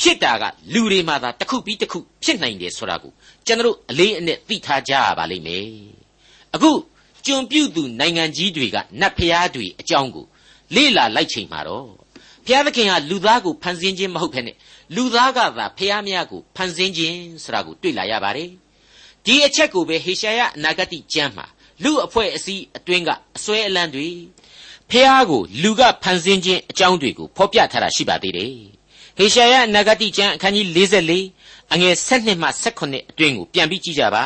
[0.00, 3.12] ဖြစ်တာကလူတွေမှာသာတစ်ခုပြီးတစ်ခုဖြစ်နိုင်တယ်ဆိုတာကို
[3.46, 5.66] ကျွန်တော်အလေးအနက်သိထားကြရပါလိမ့်မယ်
[6.54, 6.70] အခု
[7.26, 10.26] ကျွန်ပြုသူနိုင်ငံကြီးတွေကနတ်ဖျားတွေအကြောင်းကို
[10.74, 11.86] လေ့လာလိုက်ချိန်မှာတော့
[12.46, 14.56] ဘုရားသခင်ဟာလူသားကိုဖန်ဆင်းခြင်းမဟုတ်ဘဲနဲ့
[14.94, 18.50] လူသားကသာဖျားများကိုဖန်ဆင်းခြင်းဆိုတာကိုတွေ့လာရပါတယ်
[19.24, 21.46] ဒီအချက်ကိုပဲဟေရှာယအနာဂတိကျမ်းမှာ
[21.84, 24.08] လူအဖွဲ့အစည်းအတွင်းကအစွဲအလန်းတွေ
[24.90, 28.75] ဖျားကိုလူကဖန်ဆင်းခြင်းအကြောင်းတွေကိုဖော်ပြထားတာရှိပါသေးတယ်
[29.18, 30.66] ဟေရှာယနဂတိကျမ်းအခန်းကြီး
[31.24, 32.48] 44အငယ်7မှ
[32.80, 34.24] 18အတွင်းကိုပြန်ပြီးကြည့်ကြပါ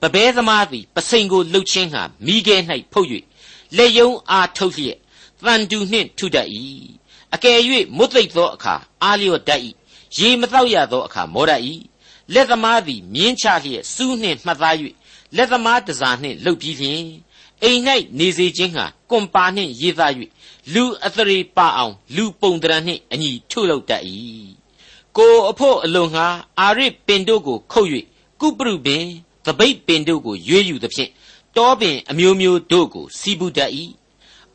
[0.00, 2.56] ပပဲသမားသည်ပစိန်ကိုလှုပ်ချင်းဟာမိခဲ၌
[2.92, 3.08] ဖုတ်၍
[3.76, 4.98] လက်ယုံအားထုတ်လျက်
[5.44, 6.48] တန်တူနှင့်ထုတတ်၏
[7.34, 7.58] အကယ်၍
[7.96, 9.60] မွတ်သိပ်သောအခါအားလျော့တတ်၏
[10.16, 11.62] ရေမတော့ရသောအခါမောတတ်၏
[12.34, 14.76] လက်သမားသည်မြင်းချလျက်စူးနှင့်မှတ်သား၍
[15.36, 17.04] လက်သမားတစားနှင့်လှုပ်ပြီးလျင်
[17.64, 17.80] အိမ်၌
[18.18, 20.12] နေစေခြင်းဟာကွန်ပါနှင့်ရေးသား၍
[20.74, 24.02] လူအသရေပါအောင်လူပုံတရံနှင့်အညီထုတ်လုပ်တတ်၏
[25.16, 26.26] ကိုအဖို့အလွန်ငှာ
[26.60, 27.88] အာရစ်ပင်တို့ကိုခုတ်၍
[28.40, 29.04] ကုပရုပင်
[29.44, 31.10] သပိတ်ပင်တို့ကိုရွေးယူသဖြင့်
[31.56, 33.70] တောပင်အမျိုးမျိုးတို့ကိုစီးပူတတ်၏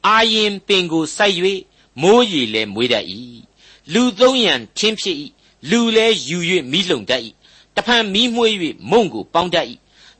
[0.08, 1.36] အာရင်ပင်ကိုစိုက်၍
[2.02, 3.06] မိုးရီလည်းမွေးတတ်၏
[3.94, 5.18] လူသုံးရန်ထင်းဖြစ်၏
[5.70, 6.38] လူလည်းယူ၍
[6.72, 7.22] မိလုံတတ်၏
[7.76, 8.54] တဖန်မီးမွှေး၍
[8.92, 9.68] မုံကိုပေါင်းတတ်၏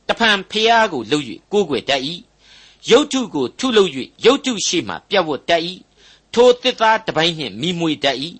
[0.08, 2.02] တဖန်ဖျားကိုလှုပ်၍ကိုးကွယ်တတ်၏
[2.90, 3.90] ရုတ်ထုကိုထုလုပ်၍
[4.24, 5.62] ရုတ်ထုရှိမှပြတ်ဝတ်တတ်၏
[6.34, 8.16] ထိုတစ်သားတစ်ပိုင်းနှင့်မိမွေတတ်၏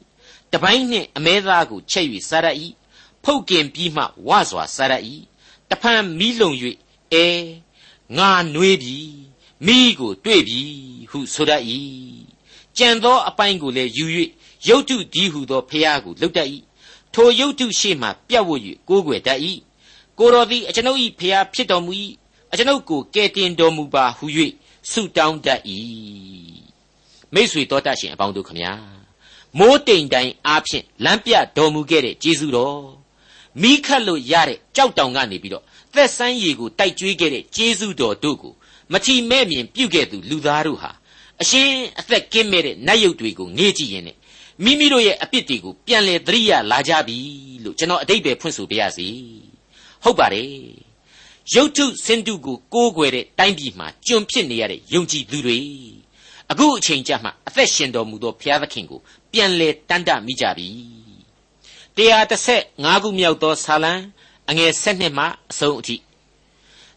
[0.52, 2.48] တစ်ပိုင်းနှင့်အမဲသားကိုချက်၍စားရ၏
[3.24, 4.94] ဖုတ်ကင်ပြီးမှဝစွာစားရ၏
[5.70, 6.50] တဖန်မီးလုံ၍
[7.12, 7.26] အဲ
[8.18, 8.98] ငါနှွေးပြီ
[9.66, 10.62] မိကိုတွေ့ပြီ
[11.10, 11.62] ဟုဆိုတတ်၏
[12.76, 14.04] ကြံသောအပိုင်းကိုလည်းယူ၍
[14.68, 16.48] ရုတ်တုဒီဟုသောဖျားကိုလှုပ်တတ်၏
[17.14, 19.40] ထိုရုတ်တုရှိမှပြတ်ဝတ်၍ကိုးကွယ်တတ်၏
[20.18, 21.92] ကိုတော်သည်အကျွန်ုပ်၏ဖျားဖြစ်တော်မူ၏
[22.52, 24.26] အကျွန်ုပ်ကိုကယ်တင်တော်မူပါဟု၍
[24.90, 25.60] ဆုတောင်းတတ်၏
[27.34, 28.72] မိတ်ဆွေတော်တတ်ရှင်အပေါင်းတို့ခမညာ
[29.58, 32.80] မိုးတိမ်တိုင်အားဖြင့်လမ်းပြတော်မူခဲ့တဲ့ကျေးဇူးတော်
[33.62, 38.52] မိခတ်လို့ရတဲ့ကြောက်တောင်ကနေပြီးတော့သက်ဆန်းရည်ကိုတိုက်ကြွေးခဲ့တဲ့ကျေးဇူးတော်တို့ကို
[38.92, 40.90] မထီမဲ့မြင်ပြုတ်ခဲ့သူလူသားတို့ဟာ
[41.42, 44.04] အရှင်အသက်ကင်းမဲ့တဲ့နတ်ရုပ်တွေကိုငေ့ကြည့်ရင်
[44.64, 47.18] မိမိတို့ရဲ့အပြစ်တွေကိုပြန်လဲသတိရလာကြပြီ
[47.64, 49.08] လို့ကျွန်တော်အတိတ်ပဲဖွင့်ဆိုပြရစီ
[50.04, 50.87] ဟုတ်ပါတယ်
[51.54, 55.58] ရုတ်ထုစင်တုကိုကိုးကွယ်တဲ့တိုင်းပြည်မှာကျွန်ဖြစ်နေရတဲ့ယုံကြည်သူတွေ
[56.50, 59.00] အခုအချိန်ကျမှအသက်ရှင်တော်မူသောဘုရားသခင်ကို
[59.32, 60.68] ပြန်လဲတန်တမိကြပြီ
[61.98, 63.92] 135ခုမြောက်သောဆာလံ
[64.48, 65.96] အငယ်7မှအဆုံးအထိ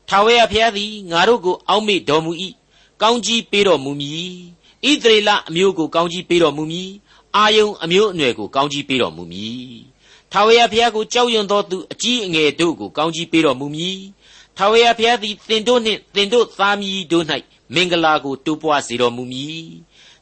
[0.08, 2.32] ထာဝရဘုရားသည်ငါတို့ကိုအောက်မေ့တော်မူ၏
[3.02, 4.34] ကောင်းကြီးပေးတော်မူမည်
[4.88, 6.90] ဣသရေလအမျိုးကိုကောင်းကြီးပေးတော်မူမည်
[7.36, 9.72] အာယုံအမျိုးအနွယ်ကိုကောင်းကြီးပေးတော်မူမည်
[10.32, 13.98] ထာဝရဘုရားကိုကြောက်ရွံ့သောသူအကြီးအငယ်တို့ကိုကောင်းကြီးပေးတော်မူမည်
[14.58, 17.26] ထာဝရဘုရားသည်သင်တို့နှင့်သင်တို့သားမီးတို့၌
[17.74, 19.70] မင်္ဂလာကိုတိုးပွားစေတော်မူမည်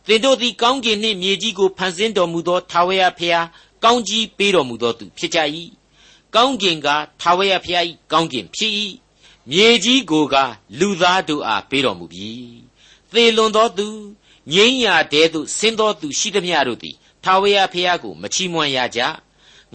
[0.08, 3.48] သင်တို့သည်ကောင်းကင်နှင့်မြေကြီးကိုဖန်ဆင်းတော်မူသောထာဝရဘုရား
[3.84, 5.40] ကောင်းကြီးပေးတော်မူသောသူဖြစ်ကြ၏
[6.36, 6.88] ကောင်းကင်က
[7.22, 8.74] ထာဝရဘုရား၏ကောင်းကင်ဖြစ်၏
[9.52, 10.36] မြေကြီးကိုက
[10.80, 12.32] လူသားတို့အားပေးတော်မူပြီ
[13.14, 13.88] သေလွန်သောသူ
[14.54, 19.00] ငိမ့်ရာတဲသို့ဆင်းသောသူရှိသမျှတို့သည်ထာဝရဘုရားကိုမချီးမွမ်းရကြ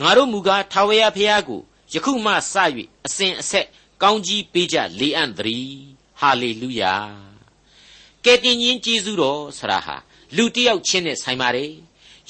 [0.01, 1.61] ငါတို့မူကားထာဝရဘုရားကို
[1.93, 2.55] ယခုမှစ၍
[3.07, 3.67] အစဉ်အဆက်
[4.02, 5.78] ကောင်းကြီးပေးကြလေအံ့သတည်း
[6.20, 6.94] ဟာလေလုယာ
[8.24, 9.96] ကဲတင်ချင်းကျေးဇူးတော်ဆရာဟာ
[10.37, 11.72] လူတယောက်ချင်းနဲ့ဆိုင်ပါတယ်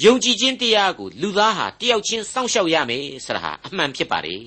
[0.04, 4.42] ယုံကြည်ခြင်းတရားကိုလူသားဟာတယောက်ချင်းစောင့်ရှောက်ရမယ်ဆရာဟာအမှန်ဖြစ်ပါတယ်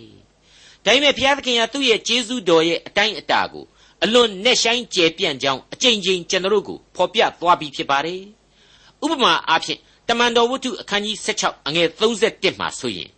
[0.86, 3.66] ဒါပေမဲ့ဘုရားသခင်ကသူ့ရဲ့ကျေးဇူးတော်ရဲ့အတိုင်းအတာကို
[4.04, 8.22] အလွန်နဲ့ဆိုင်ကျယ်ပြန့်ကြောင်းအကြိမ်ကြိမ်ကျွန်တော်တို့ကိုဖော်ပြသွားပြီးဖြစ်ပါတယ်
[9.04, 13.10] ဥပမာအားဖြင့်တမန်တော်ဝတ္ထုအခန်းကြီး16အငယ်31မှာဆိုရင်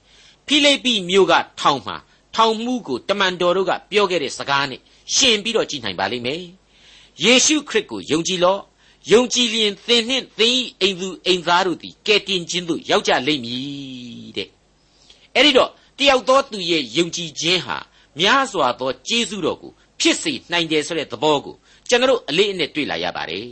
[0.47, 1.95] ဖိလိပ္ပိမြို့ကထောင်မှာ
[2.35, 4.81] ထောင်မှုကိုတမန်တော်တို့ကပြောခဲ့တဲ့စကားနဲ့
[5.15, 6.43] ရှင်ပြီးတော့ကြည်နိုင်ပါလိမ့်မယ်
[7.23, 8.61] ယေရှုခရစ်ကိုယုံကြည်လော့
[9.11, 14.49] ယုံကြည်လျင်သင်နှင့်သင်၏အိမ်သူအိမ်သားတို့သည်ကယ်တင်ခြင်းသို့ရောက်ကြလိမ့်မည်တဲ့
[15.35, 17.77] အဲ့ဒီတော့တယောက်သောသူရဲ့ယုံကြည်ခြင်းဟာ
[18.19, 21.55] များစွာသောကျေးဇူးတော်ကိုဖြစ်စေနိုင်တယ်ဆိုတဲ့သဘောကို
[21.89, 23.47] ကျွန်တော်အလေးအနက်တွေ့လာရပါတယ်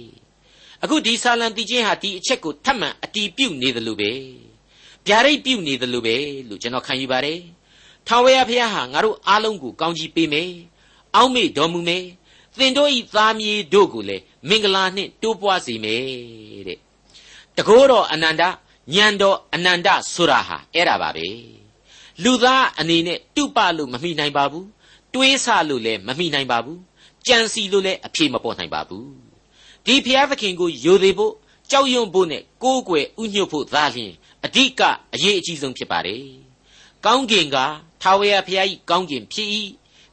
[0.84, 4.12] အခုဒီဆာလံတီချင်းဟာဒီအချက်ကိုထပ်မံအတီးပြုတ်နေတယ်လို့ပဲ
[5.08, 6.16] ဗျာဒိတ်ပြုတ်နေတယ်လို့ပဲ
[6.50, 7.40] လို့ကျွန်တော်ခံယူပါတယ်
[8.08, 10.52] ထာဝရဘုရားဟာငါတို့အားလုံးကိုကောင်းကြီးပေးမယ်
[11.16, 12.06] အောက်မေ့တော်မူမယ်
[12.58, 16.04] သင်တို့ဤသားမြေတို့ကိုလည်းမင်္ဂလာနှင့်တိုးပွားစေမယ်
[16.68, 16.80] တဲ့
[17.58, 18.44] တကောတော်အနန္တ
[18.96, 21.28] ညံတော်အနန္တဆိုတာဟာအဲ့ဒါပါပဲ
[22.24, 24.68] လူသားအနေနဲ့တုပလို့မမိနိုင်ပါဘူး
[25.14, 26.80] တွေးဆလို့လည်းမမိနိုင်ပါဘူး
[27.28, 29.08] ကြံစီလို့လည်းအဖြေမပေါ်နိုင်ပါဘူး
[29.86, 31.34] ဒီဘုရားသခင်ကိုယိုသေးဖို့
[31.72, 34.12] ကြောက်ရွံ့ဖို့နဲ့ကိုးကွယ်ဥညွတ်ဖို့သာလျှင်
[34.46, 34.82] အဓိက
[35.14, 36.24] အရေးအကြီးဆုံးဖြစ်ပါတယ်
[37.06, 37.58] ကောင်းကင်က
[38.02, 39.50] ထာဝရဘုရား၏ကောင်းကင်ဖြစ်၏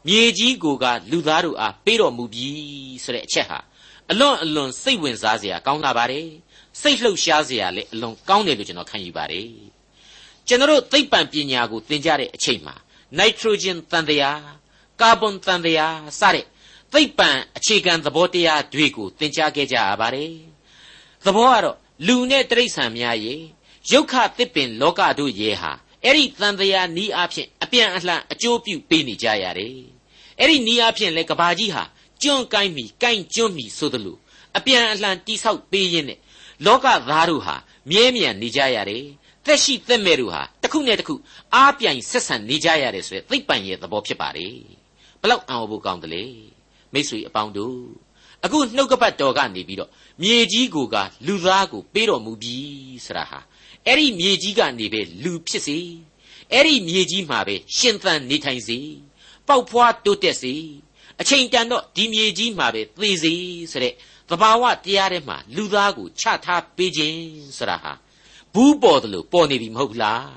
[0.06, 2.48] မြေကြီးကိုကလူသားတို့အားပေးတော်မူပြီ
[3.04, 3.58] ဆိုတဲ့အချက်ဟာ
[4.10, 6.28] အလွန်အလွန်စိတ်ဝင်စားစရာကောင်းလာပါတယ်
[6.80, 9.48] စိတ်လှုပ်ရှားစရာလည်းအလွန်ကောင်းတယ်လို့ကျွန်တော်ခံယူပါတယ်
[10.48, 12.74] ကျွန်တော်သိပ္ပံပညာကိုသင်ကြတဲ့အချိန်မှာ
[13.18, 14.40] နိုက်ထရိုဂျင်သံတရား
[15.00, 16.46] ကာဗွန်သံတရားစတဲ့
[16.92, 20.32] သိပ္ပံအခြေခံသဘောတရားတွေကိုသင်ကြားခဲ့ကြရပါတယ်
[21.24, 23.42] သဘောကတော့လူနဲ့တိရစ္ဆာန်များရဲ့
[23.90, 25.72] ရုပ်ခသစ်ပင်လောကတို့ရဲ့ဟာ
[26.04, 29.76] အဲ့ဒီသံတရားနီးအဖြစ်အ ပြန်အလှန်အကျိုးပြုပေးနေကြရတယ်
[30.40, 31.84] အဲ့ဒီနီးအဖြစ်လဲကဘာကြီးဟာ
[32.22, 34.16] ကျွန်းကိုင်းမီကိုင်းကျွန်းမီဆိုသလို
[34.56, 36.18] အပြန်အလှန်တိဆောက်ပေးရင်းနဲ့
[36.64, 37.56] လောကသားတို့ဟာ
[37.90, 39.04] မြဲမြံနေကြရတယ်
[39.44, 41.14] သက်ရှိသက်မဲ့တို့ဟာတစ်ခုနဲ့တစ်ခု
[41.54, 44.56] အားပြိုင်ဆက်ဆံနေကြရတယ်ဆိုရယ်သိပ္ပံရဲ့သဘောဖြစ်ပါတယ်
[45.20, 46.24] ဘလောက်အံ့ဩဖို့ကောင်းတယ်လေ
[46.92, 47.78] မိတ်ဆွေအပေါင်းတို့
[48.44, 49.90] အခုနှုတ်ကပတ်တော်ကနေပြီးတော့
[50.22, 52.56] မြေကြီးကိုကလူသားကိုပေးတော်မူပြီ
[53.06, 53.38] ဆိုတာဟာ
[53.86, 55.78] အဲ့ဒီမြေကြီးကနေပဲလူဖြစ်စေ
[56.54, 58.78] အဲ့ဒီမြေကြီးမှာပဲရှင်သန်နေထိုင်စေ
[59.48, 60.54] ပေါက်ဖွားတိုးတက်စေ
[61.20, 63.34] အချိန်တန်တော့ဒီမြေကြီးမှာပဲသေစေ
[63.72, 63.94] ဆိုတဲ့
[64.28, 67.18] သဘာဝတရားထဲမှာလူသားကိုချထားပေးခြင်း
[67.58, 67.92] ဆိုတာဟာ
[68.54, 70.28] ဘူးပေါ်တယ်လို့ပေါ်နေပြီမဟုတ်ဘူးလား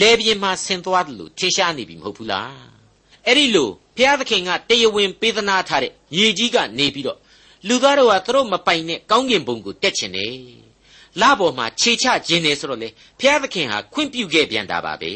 [0.00, 2.54] လဲပြင်းမှာဆင်သွားတယ်လို့ထင်ရှားနေပြီမဟုတ်ဘူးလား
[3.26, 7.18] အဲ့ဒီလိုဘုရားသခင်ကတရားဝင်ပေးသနာထားတဲ့မြေကြီးကနေပြီးတော့
[7.68, 10.34] လူသားတို့ကသူတို့မပိုင်တဲ့ကောင်းကင်ဘုံကိုတက်ချင်တယ်
[11.20, 12.88] လပေါ်မှာခြေချခြင်းနေဆိုတော့လေ
[13.20, 15.12] ဘုရားသခင်ဟာခွင့်ပြုခဲ့ပြန်တာပါပဲ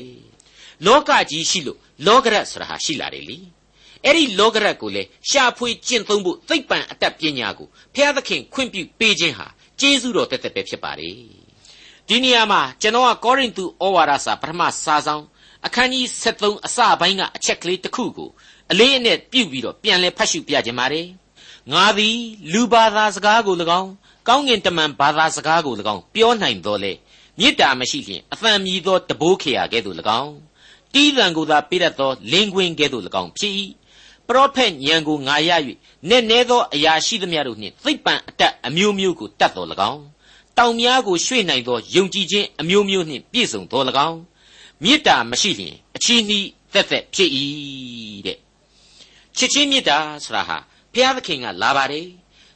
[0.87, 3.39] လောကကြီးရှိလို့လောကရတ်ဆိုတာဟာရှိလာတယ်လी
[4.05, 9.47] အဲ့ဒီလောကရတ်ကိုလေရှာဖွေကျင့်သုံးဖို့သိပ္ပံအတတ်ပညာကိုဘုရားသခင်ခွင့်ပြုပေးခြင်းဟာ
[9.81, 11.17] ကျေးဇူးတော်တက်တက်ပဲဖြစ်ပါတယ်
[12.09, 15.25] ဒီနေရာမှာကျွန်တော်ကကောရိန္သုဩဝါဒစာပထမစာဆောင်
[15.67, 18.31] အခန်းကြီး73အစပိုင်းကအချက်ကလေးတစ်ခုကို
[18.71, 21.07] အလေးအနက်ပြုတ်ပြီးတော့ပြန်လဲဖတ်ရှုပြခြင်းပါတယ်
[21.73, 22.17] ငါသည်
[22.53, 23.91] လူဘာသာစကားကို၎င်း
[24.29, 26.93] ကောင်းကင်တမန်ဘာသာစကားကို၎င်းပြောနိုင်တော်လေ
[27.39, 30.35] မေတ္တာမရှိလျင်အသံမြည်သောတဘိုးခေယာကဲ့သို့၎င်း
[30.95, 33.53] တီးတံကိုသာပေးတတ်သောလင်းကွင်းကဲ့သို့၎င်းဖြစ်၏
[34.29, 35.51] ပရောဖက်ညံကိုငါရ၍
[36.09, 40.03] နက်နဲသောအရာရှိသမျှတို့နှင့်သိပ္ပံအတတ်အမျိုးမျိုးကိုတတ်တော်၎င်း
[40.59, 44.19] တောင်များကိုရွှေ့နိုင်သောယုံကြည်ခြင်းအမျိုးမျိုးနှင့်ပြည့်စုံတော်၎င်း
[44.83, 47.31] မေတ္တာမရှိလျင်အချီးနှီးသက်သက်ဖြစ်၏
[48.27, 48.39] တဲ့
[49.37, 50.59] ချစ်ချင်းမေတ္တာဆိုတာဟာ
[50.93, 52.07] ဘုရားသခင်ကလာပါတယ်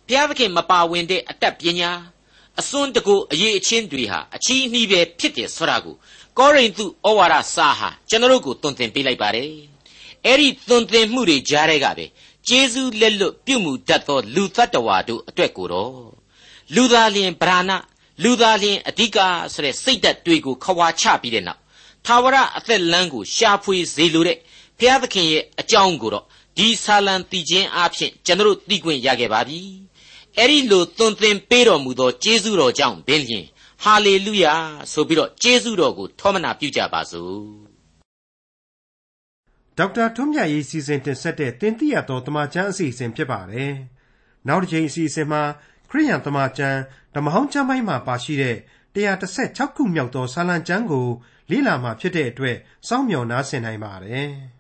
[0.07, 1.91] ဘုရားသခင်မပါဝင်တဲ့အတတ်ပညာ
[2.61, 5.95] အစွန်းတကူအရေးအချင်းတွေဟာအချီးနှီးပဲဖြစ်တယ်ဆိုတာကို
[6.39, 9.51] ကောရိန္သုဩဝါဒစာဟာကျွန်တော်တို့ကိုသွန်သင်ပေးလိုက်ပါတယ်
[10.27, 12.07] အဲ့ဒီသွန်သင်မှုတွေကြားတဲ့ကပဲ
[12.49, 15.93] ကျေးဇူးလက်လွတ်ပြုမှုတတ်သောလူသတ္တဝါတို့အတွက်ကိုတော့
[16.75, 17.71] လူသားလျင်ဗราဏ
[18.23, 19.19] လူသားလျင်အဓိက
[19.53, 21.61] ဆိုတဲ့စိတ်ဓာတ်တွေကိုခွာချပြီးတဲ့နောက်
[22.07, 24.39] သာဝရအသက်လမ်းကိုရှာဖွေစေလိုတဲ့
[24.79, 26.25] ဘုရားသခင်ရဲ့အကြောင်းကိုတော့
[26.57, 29.61] ဒီဆာလံတီခြင်းအဖြစ်ကျွန်တော်သိခွင့်ရခဲ့ပါပြီ
[30.41, 33.47] အဲ့ဒီလိုသွန်သင်ပေးတော်မူသောကျေးဇူးတော်ကြောင့်ဘင်းလျင်
[33.83, 34.55] ဟာလေလုယာ
[34.93, 37.39] ဆိုပြီးတော့ကျေးဇူးတော်ကိုထောမနာပြုကြပါစို့
[39.79, 43.73] ဒေါက်တာထွန်းမြတ်ရေးစီစဉ်တင်ဆက်တဲ့တင်ပြရတော်တမချန်းအစီအစဉ်ဖြစ်ပါတယ်
[44.49, 45.43] နောက်တစ်ချိန်အစီအစဉ်မှာ
[45.91, 46.79] ခရိယန်တမချန်း
[47.15, 48.57] ဓမ္မဟောင်းကျမ်းပိုင်းမှာပါရှိတဲ့
[48.97, 51.07] 136ခုမြောက်သောစာလံကျမ်းကို
[51.51, 52.57] လေ့လာမှဖြစ်တဲ့အတွက်
[52.89, 54.31] စောင့်မျှော်နားဆင်နိုင်ပါတယ်။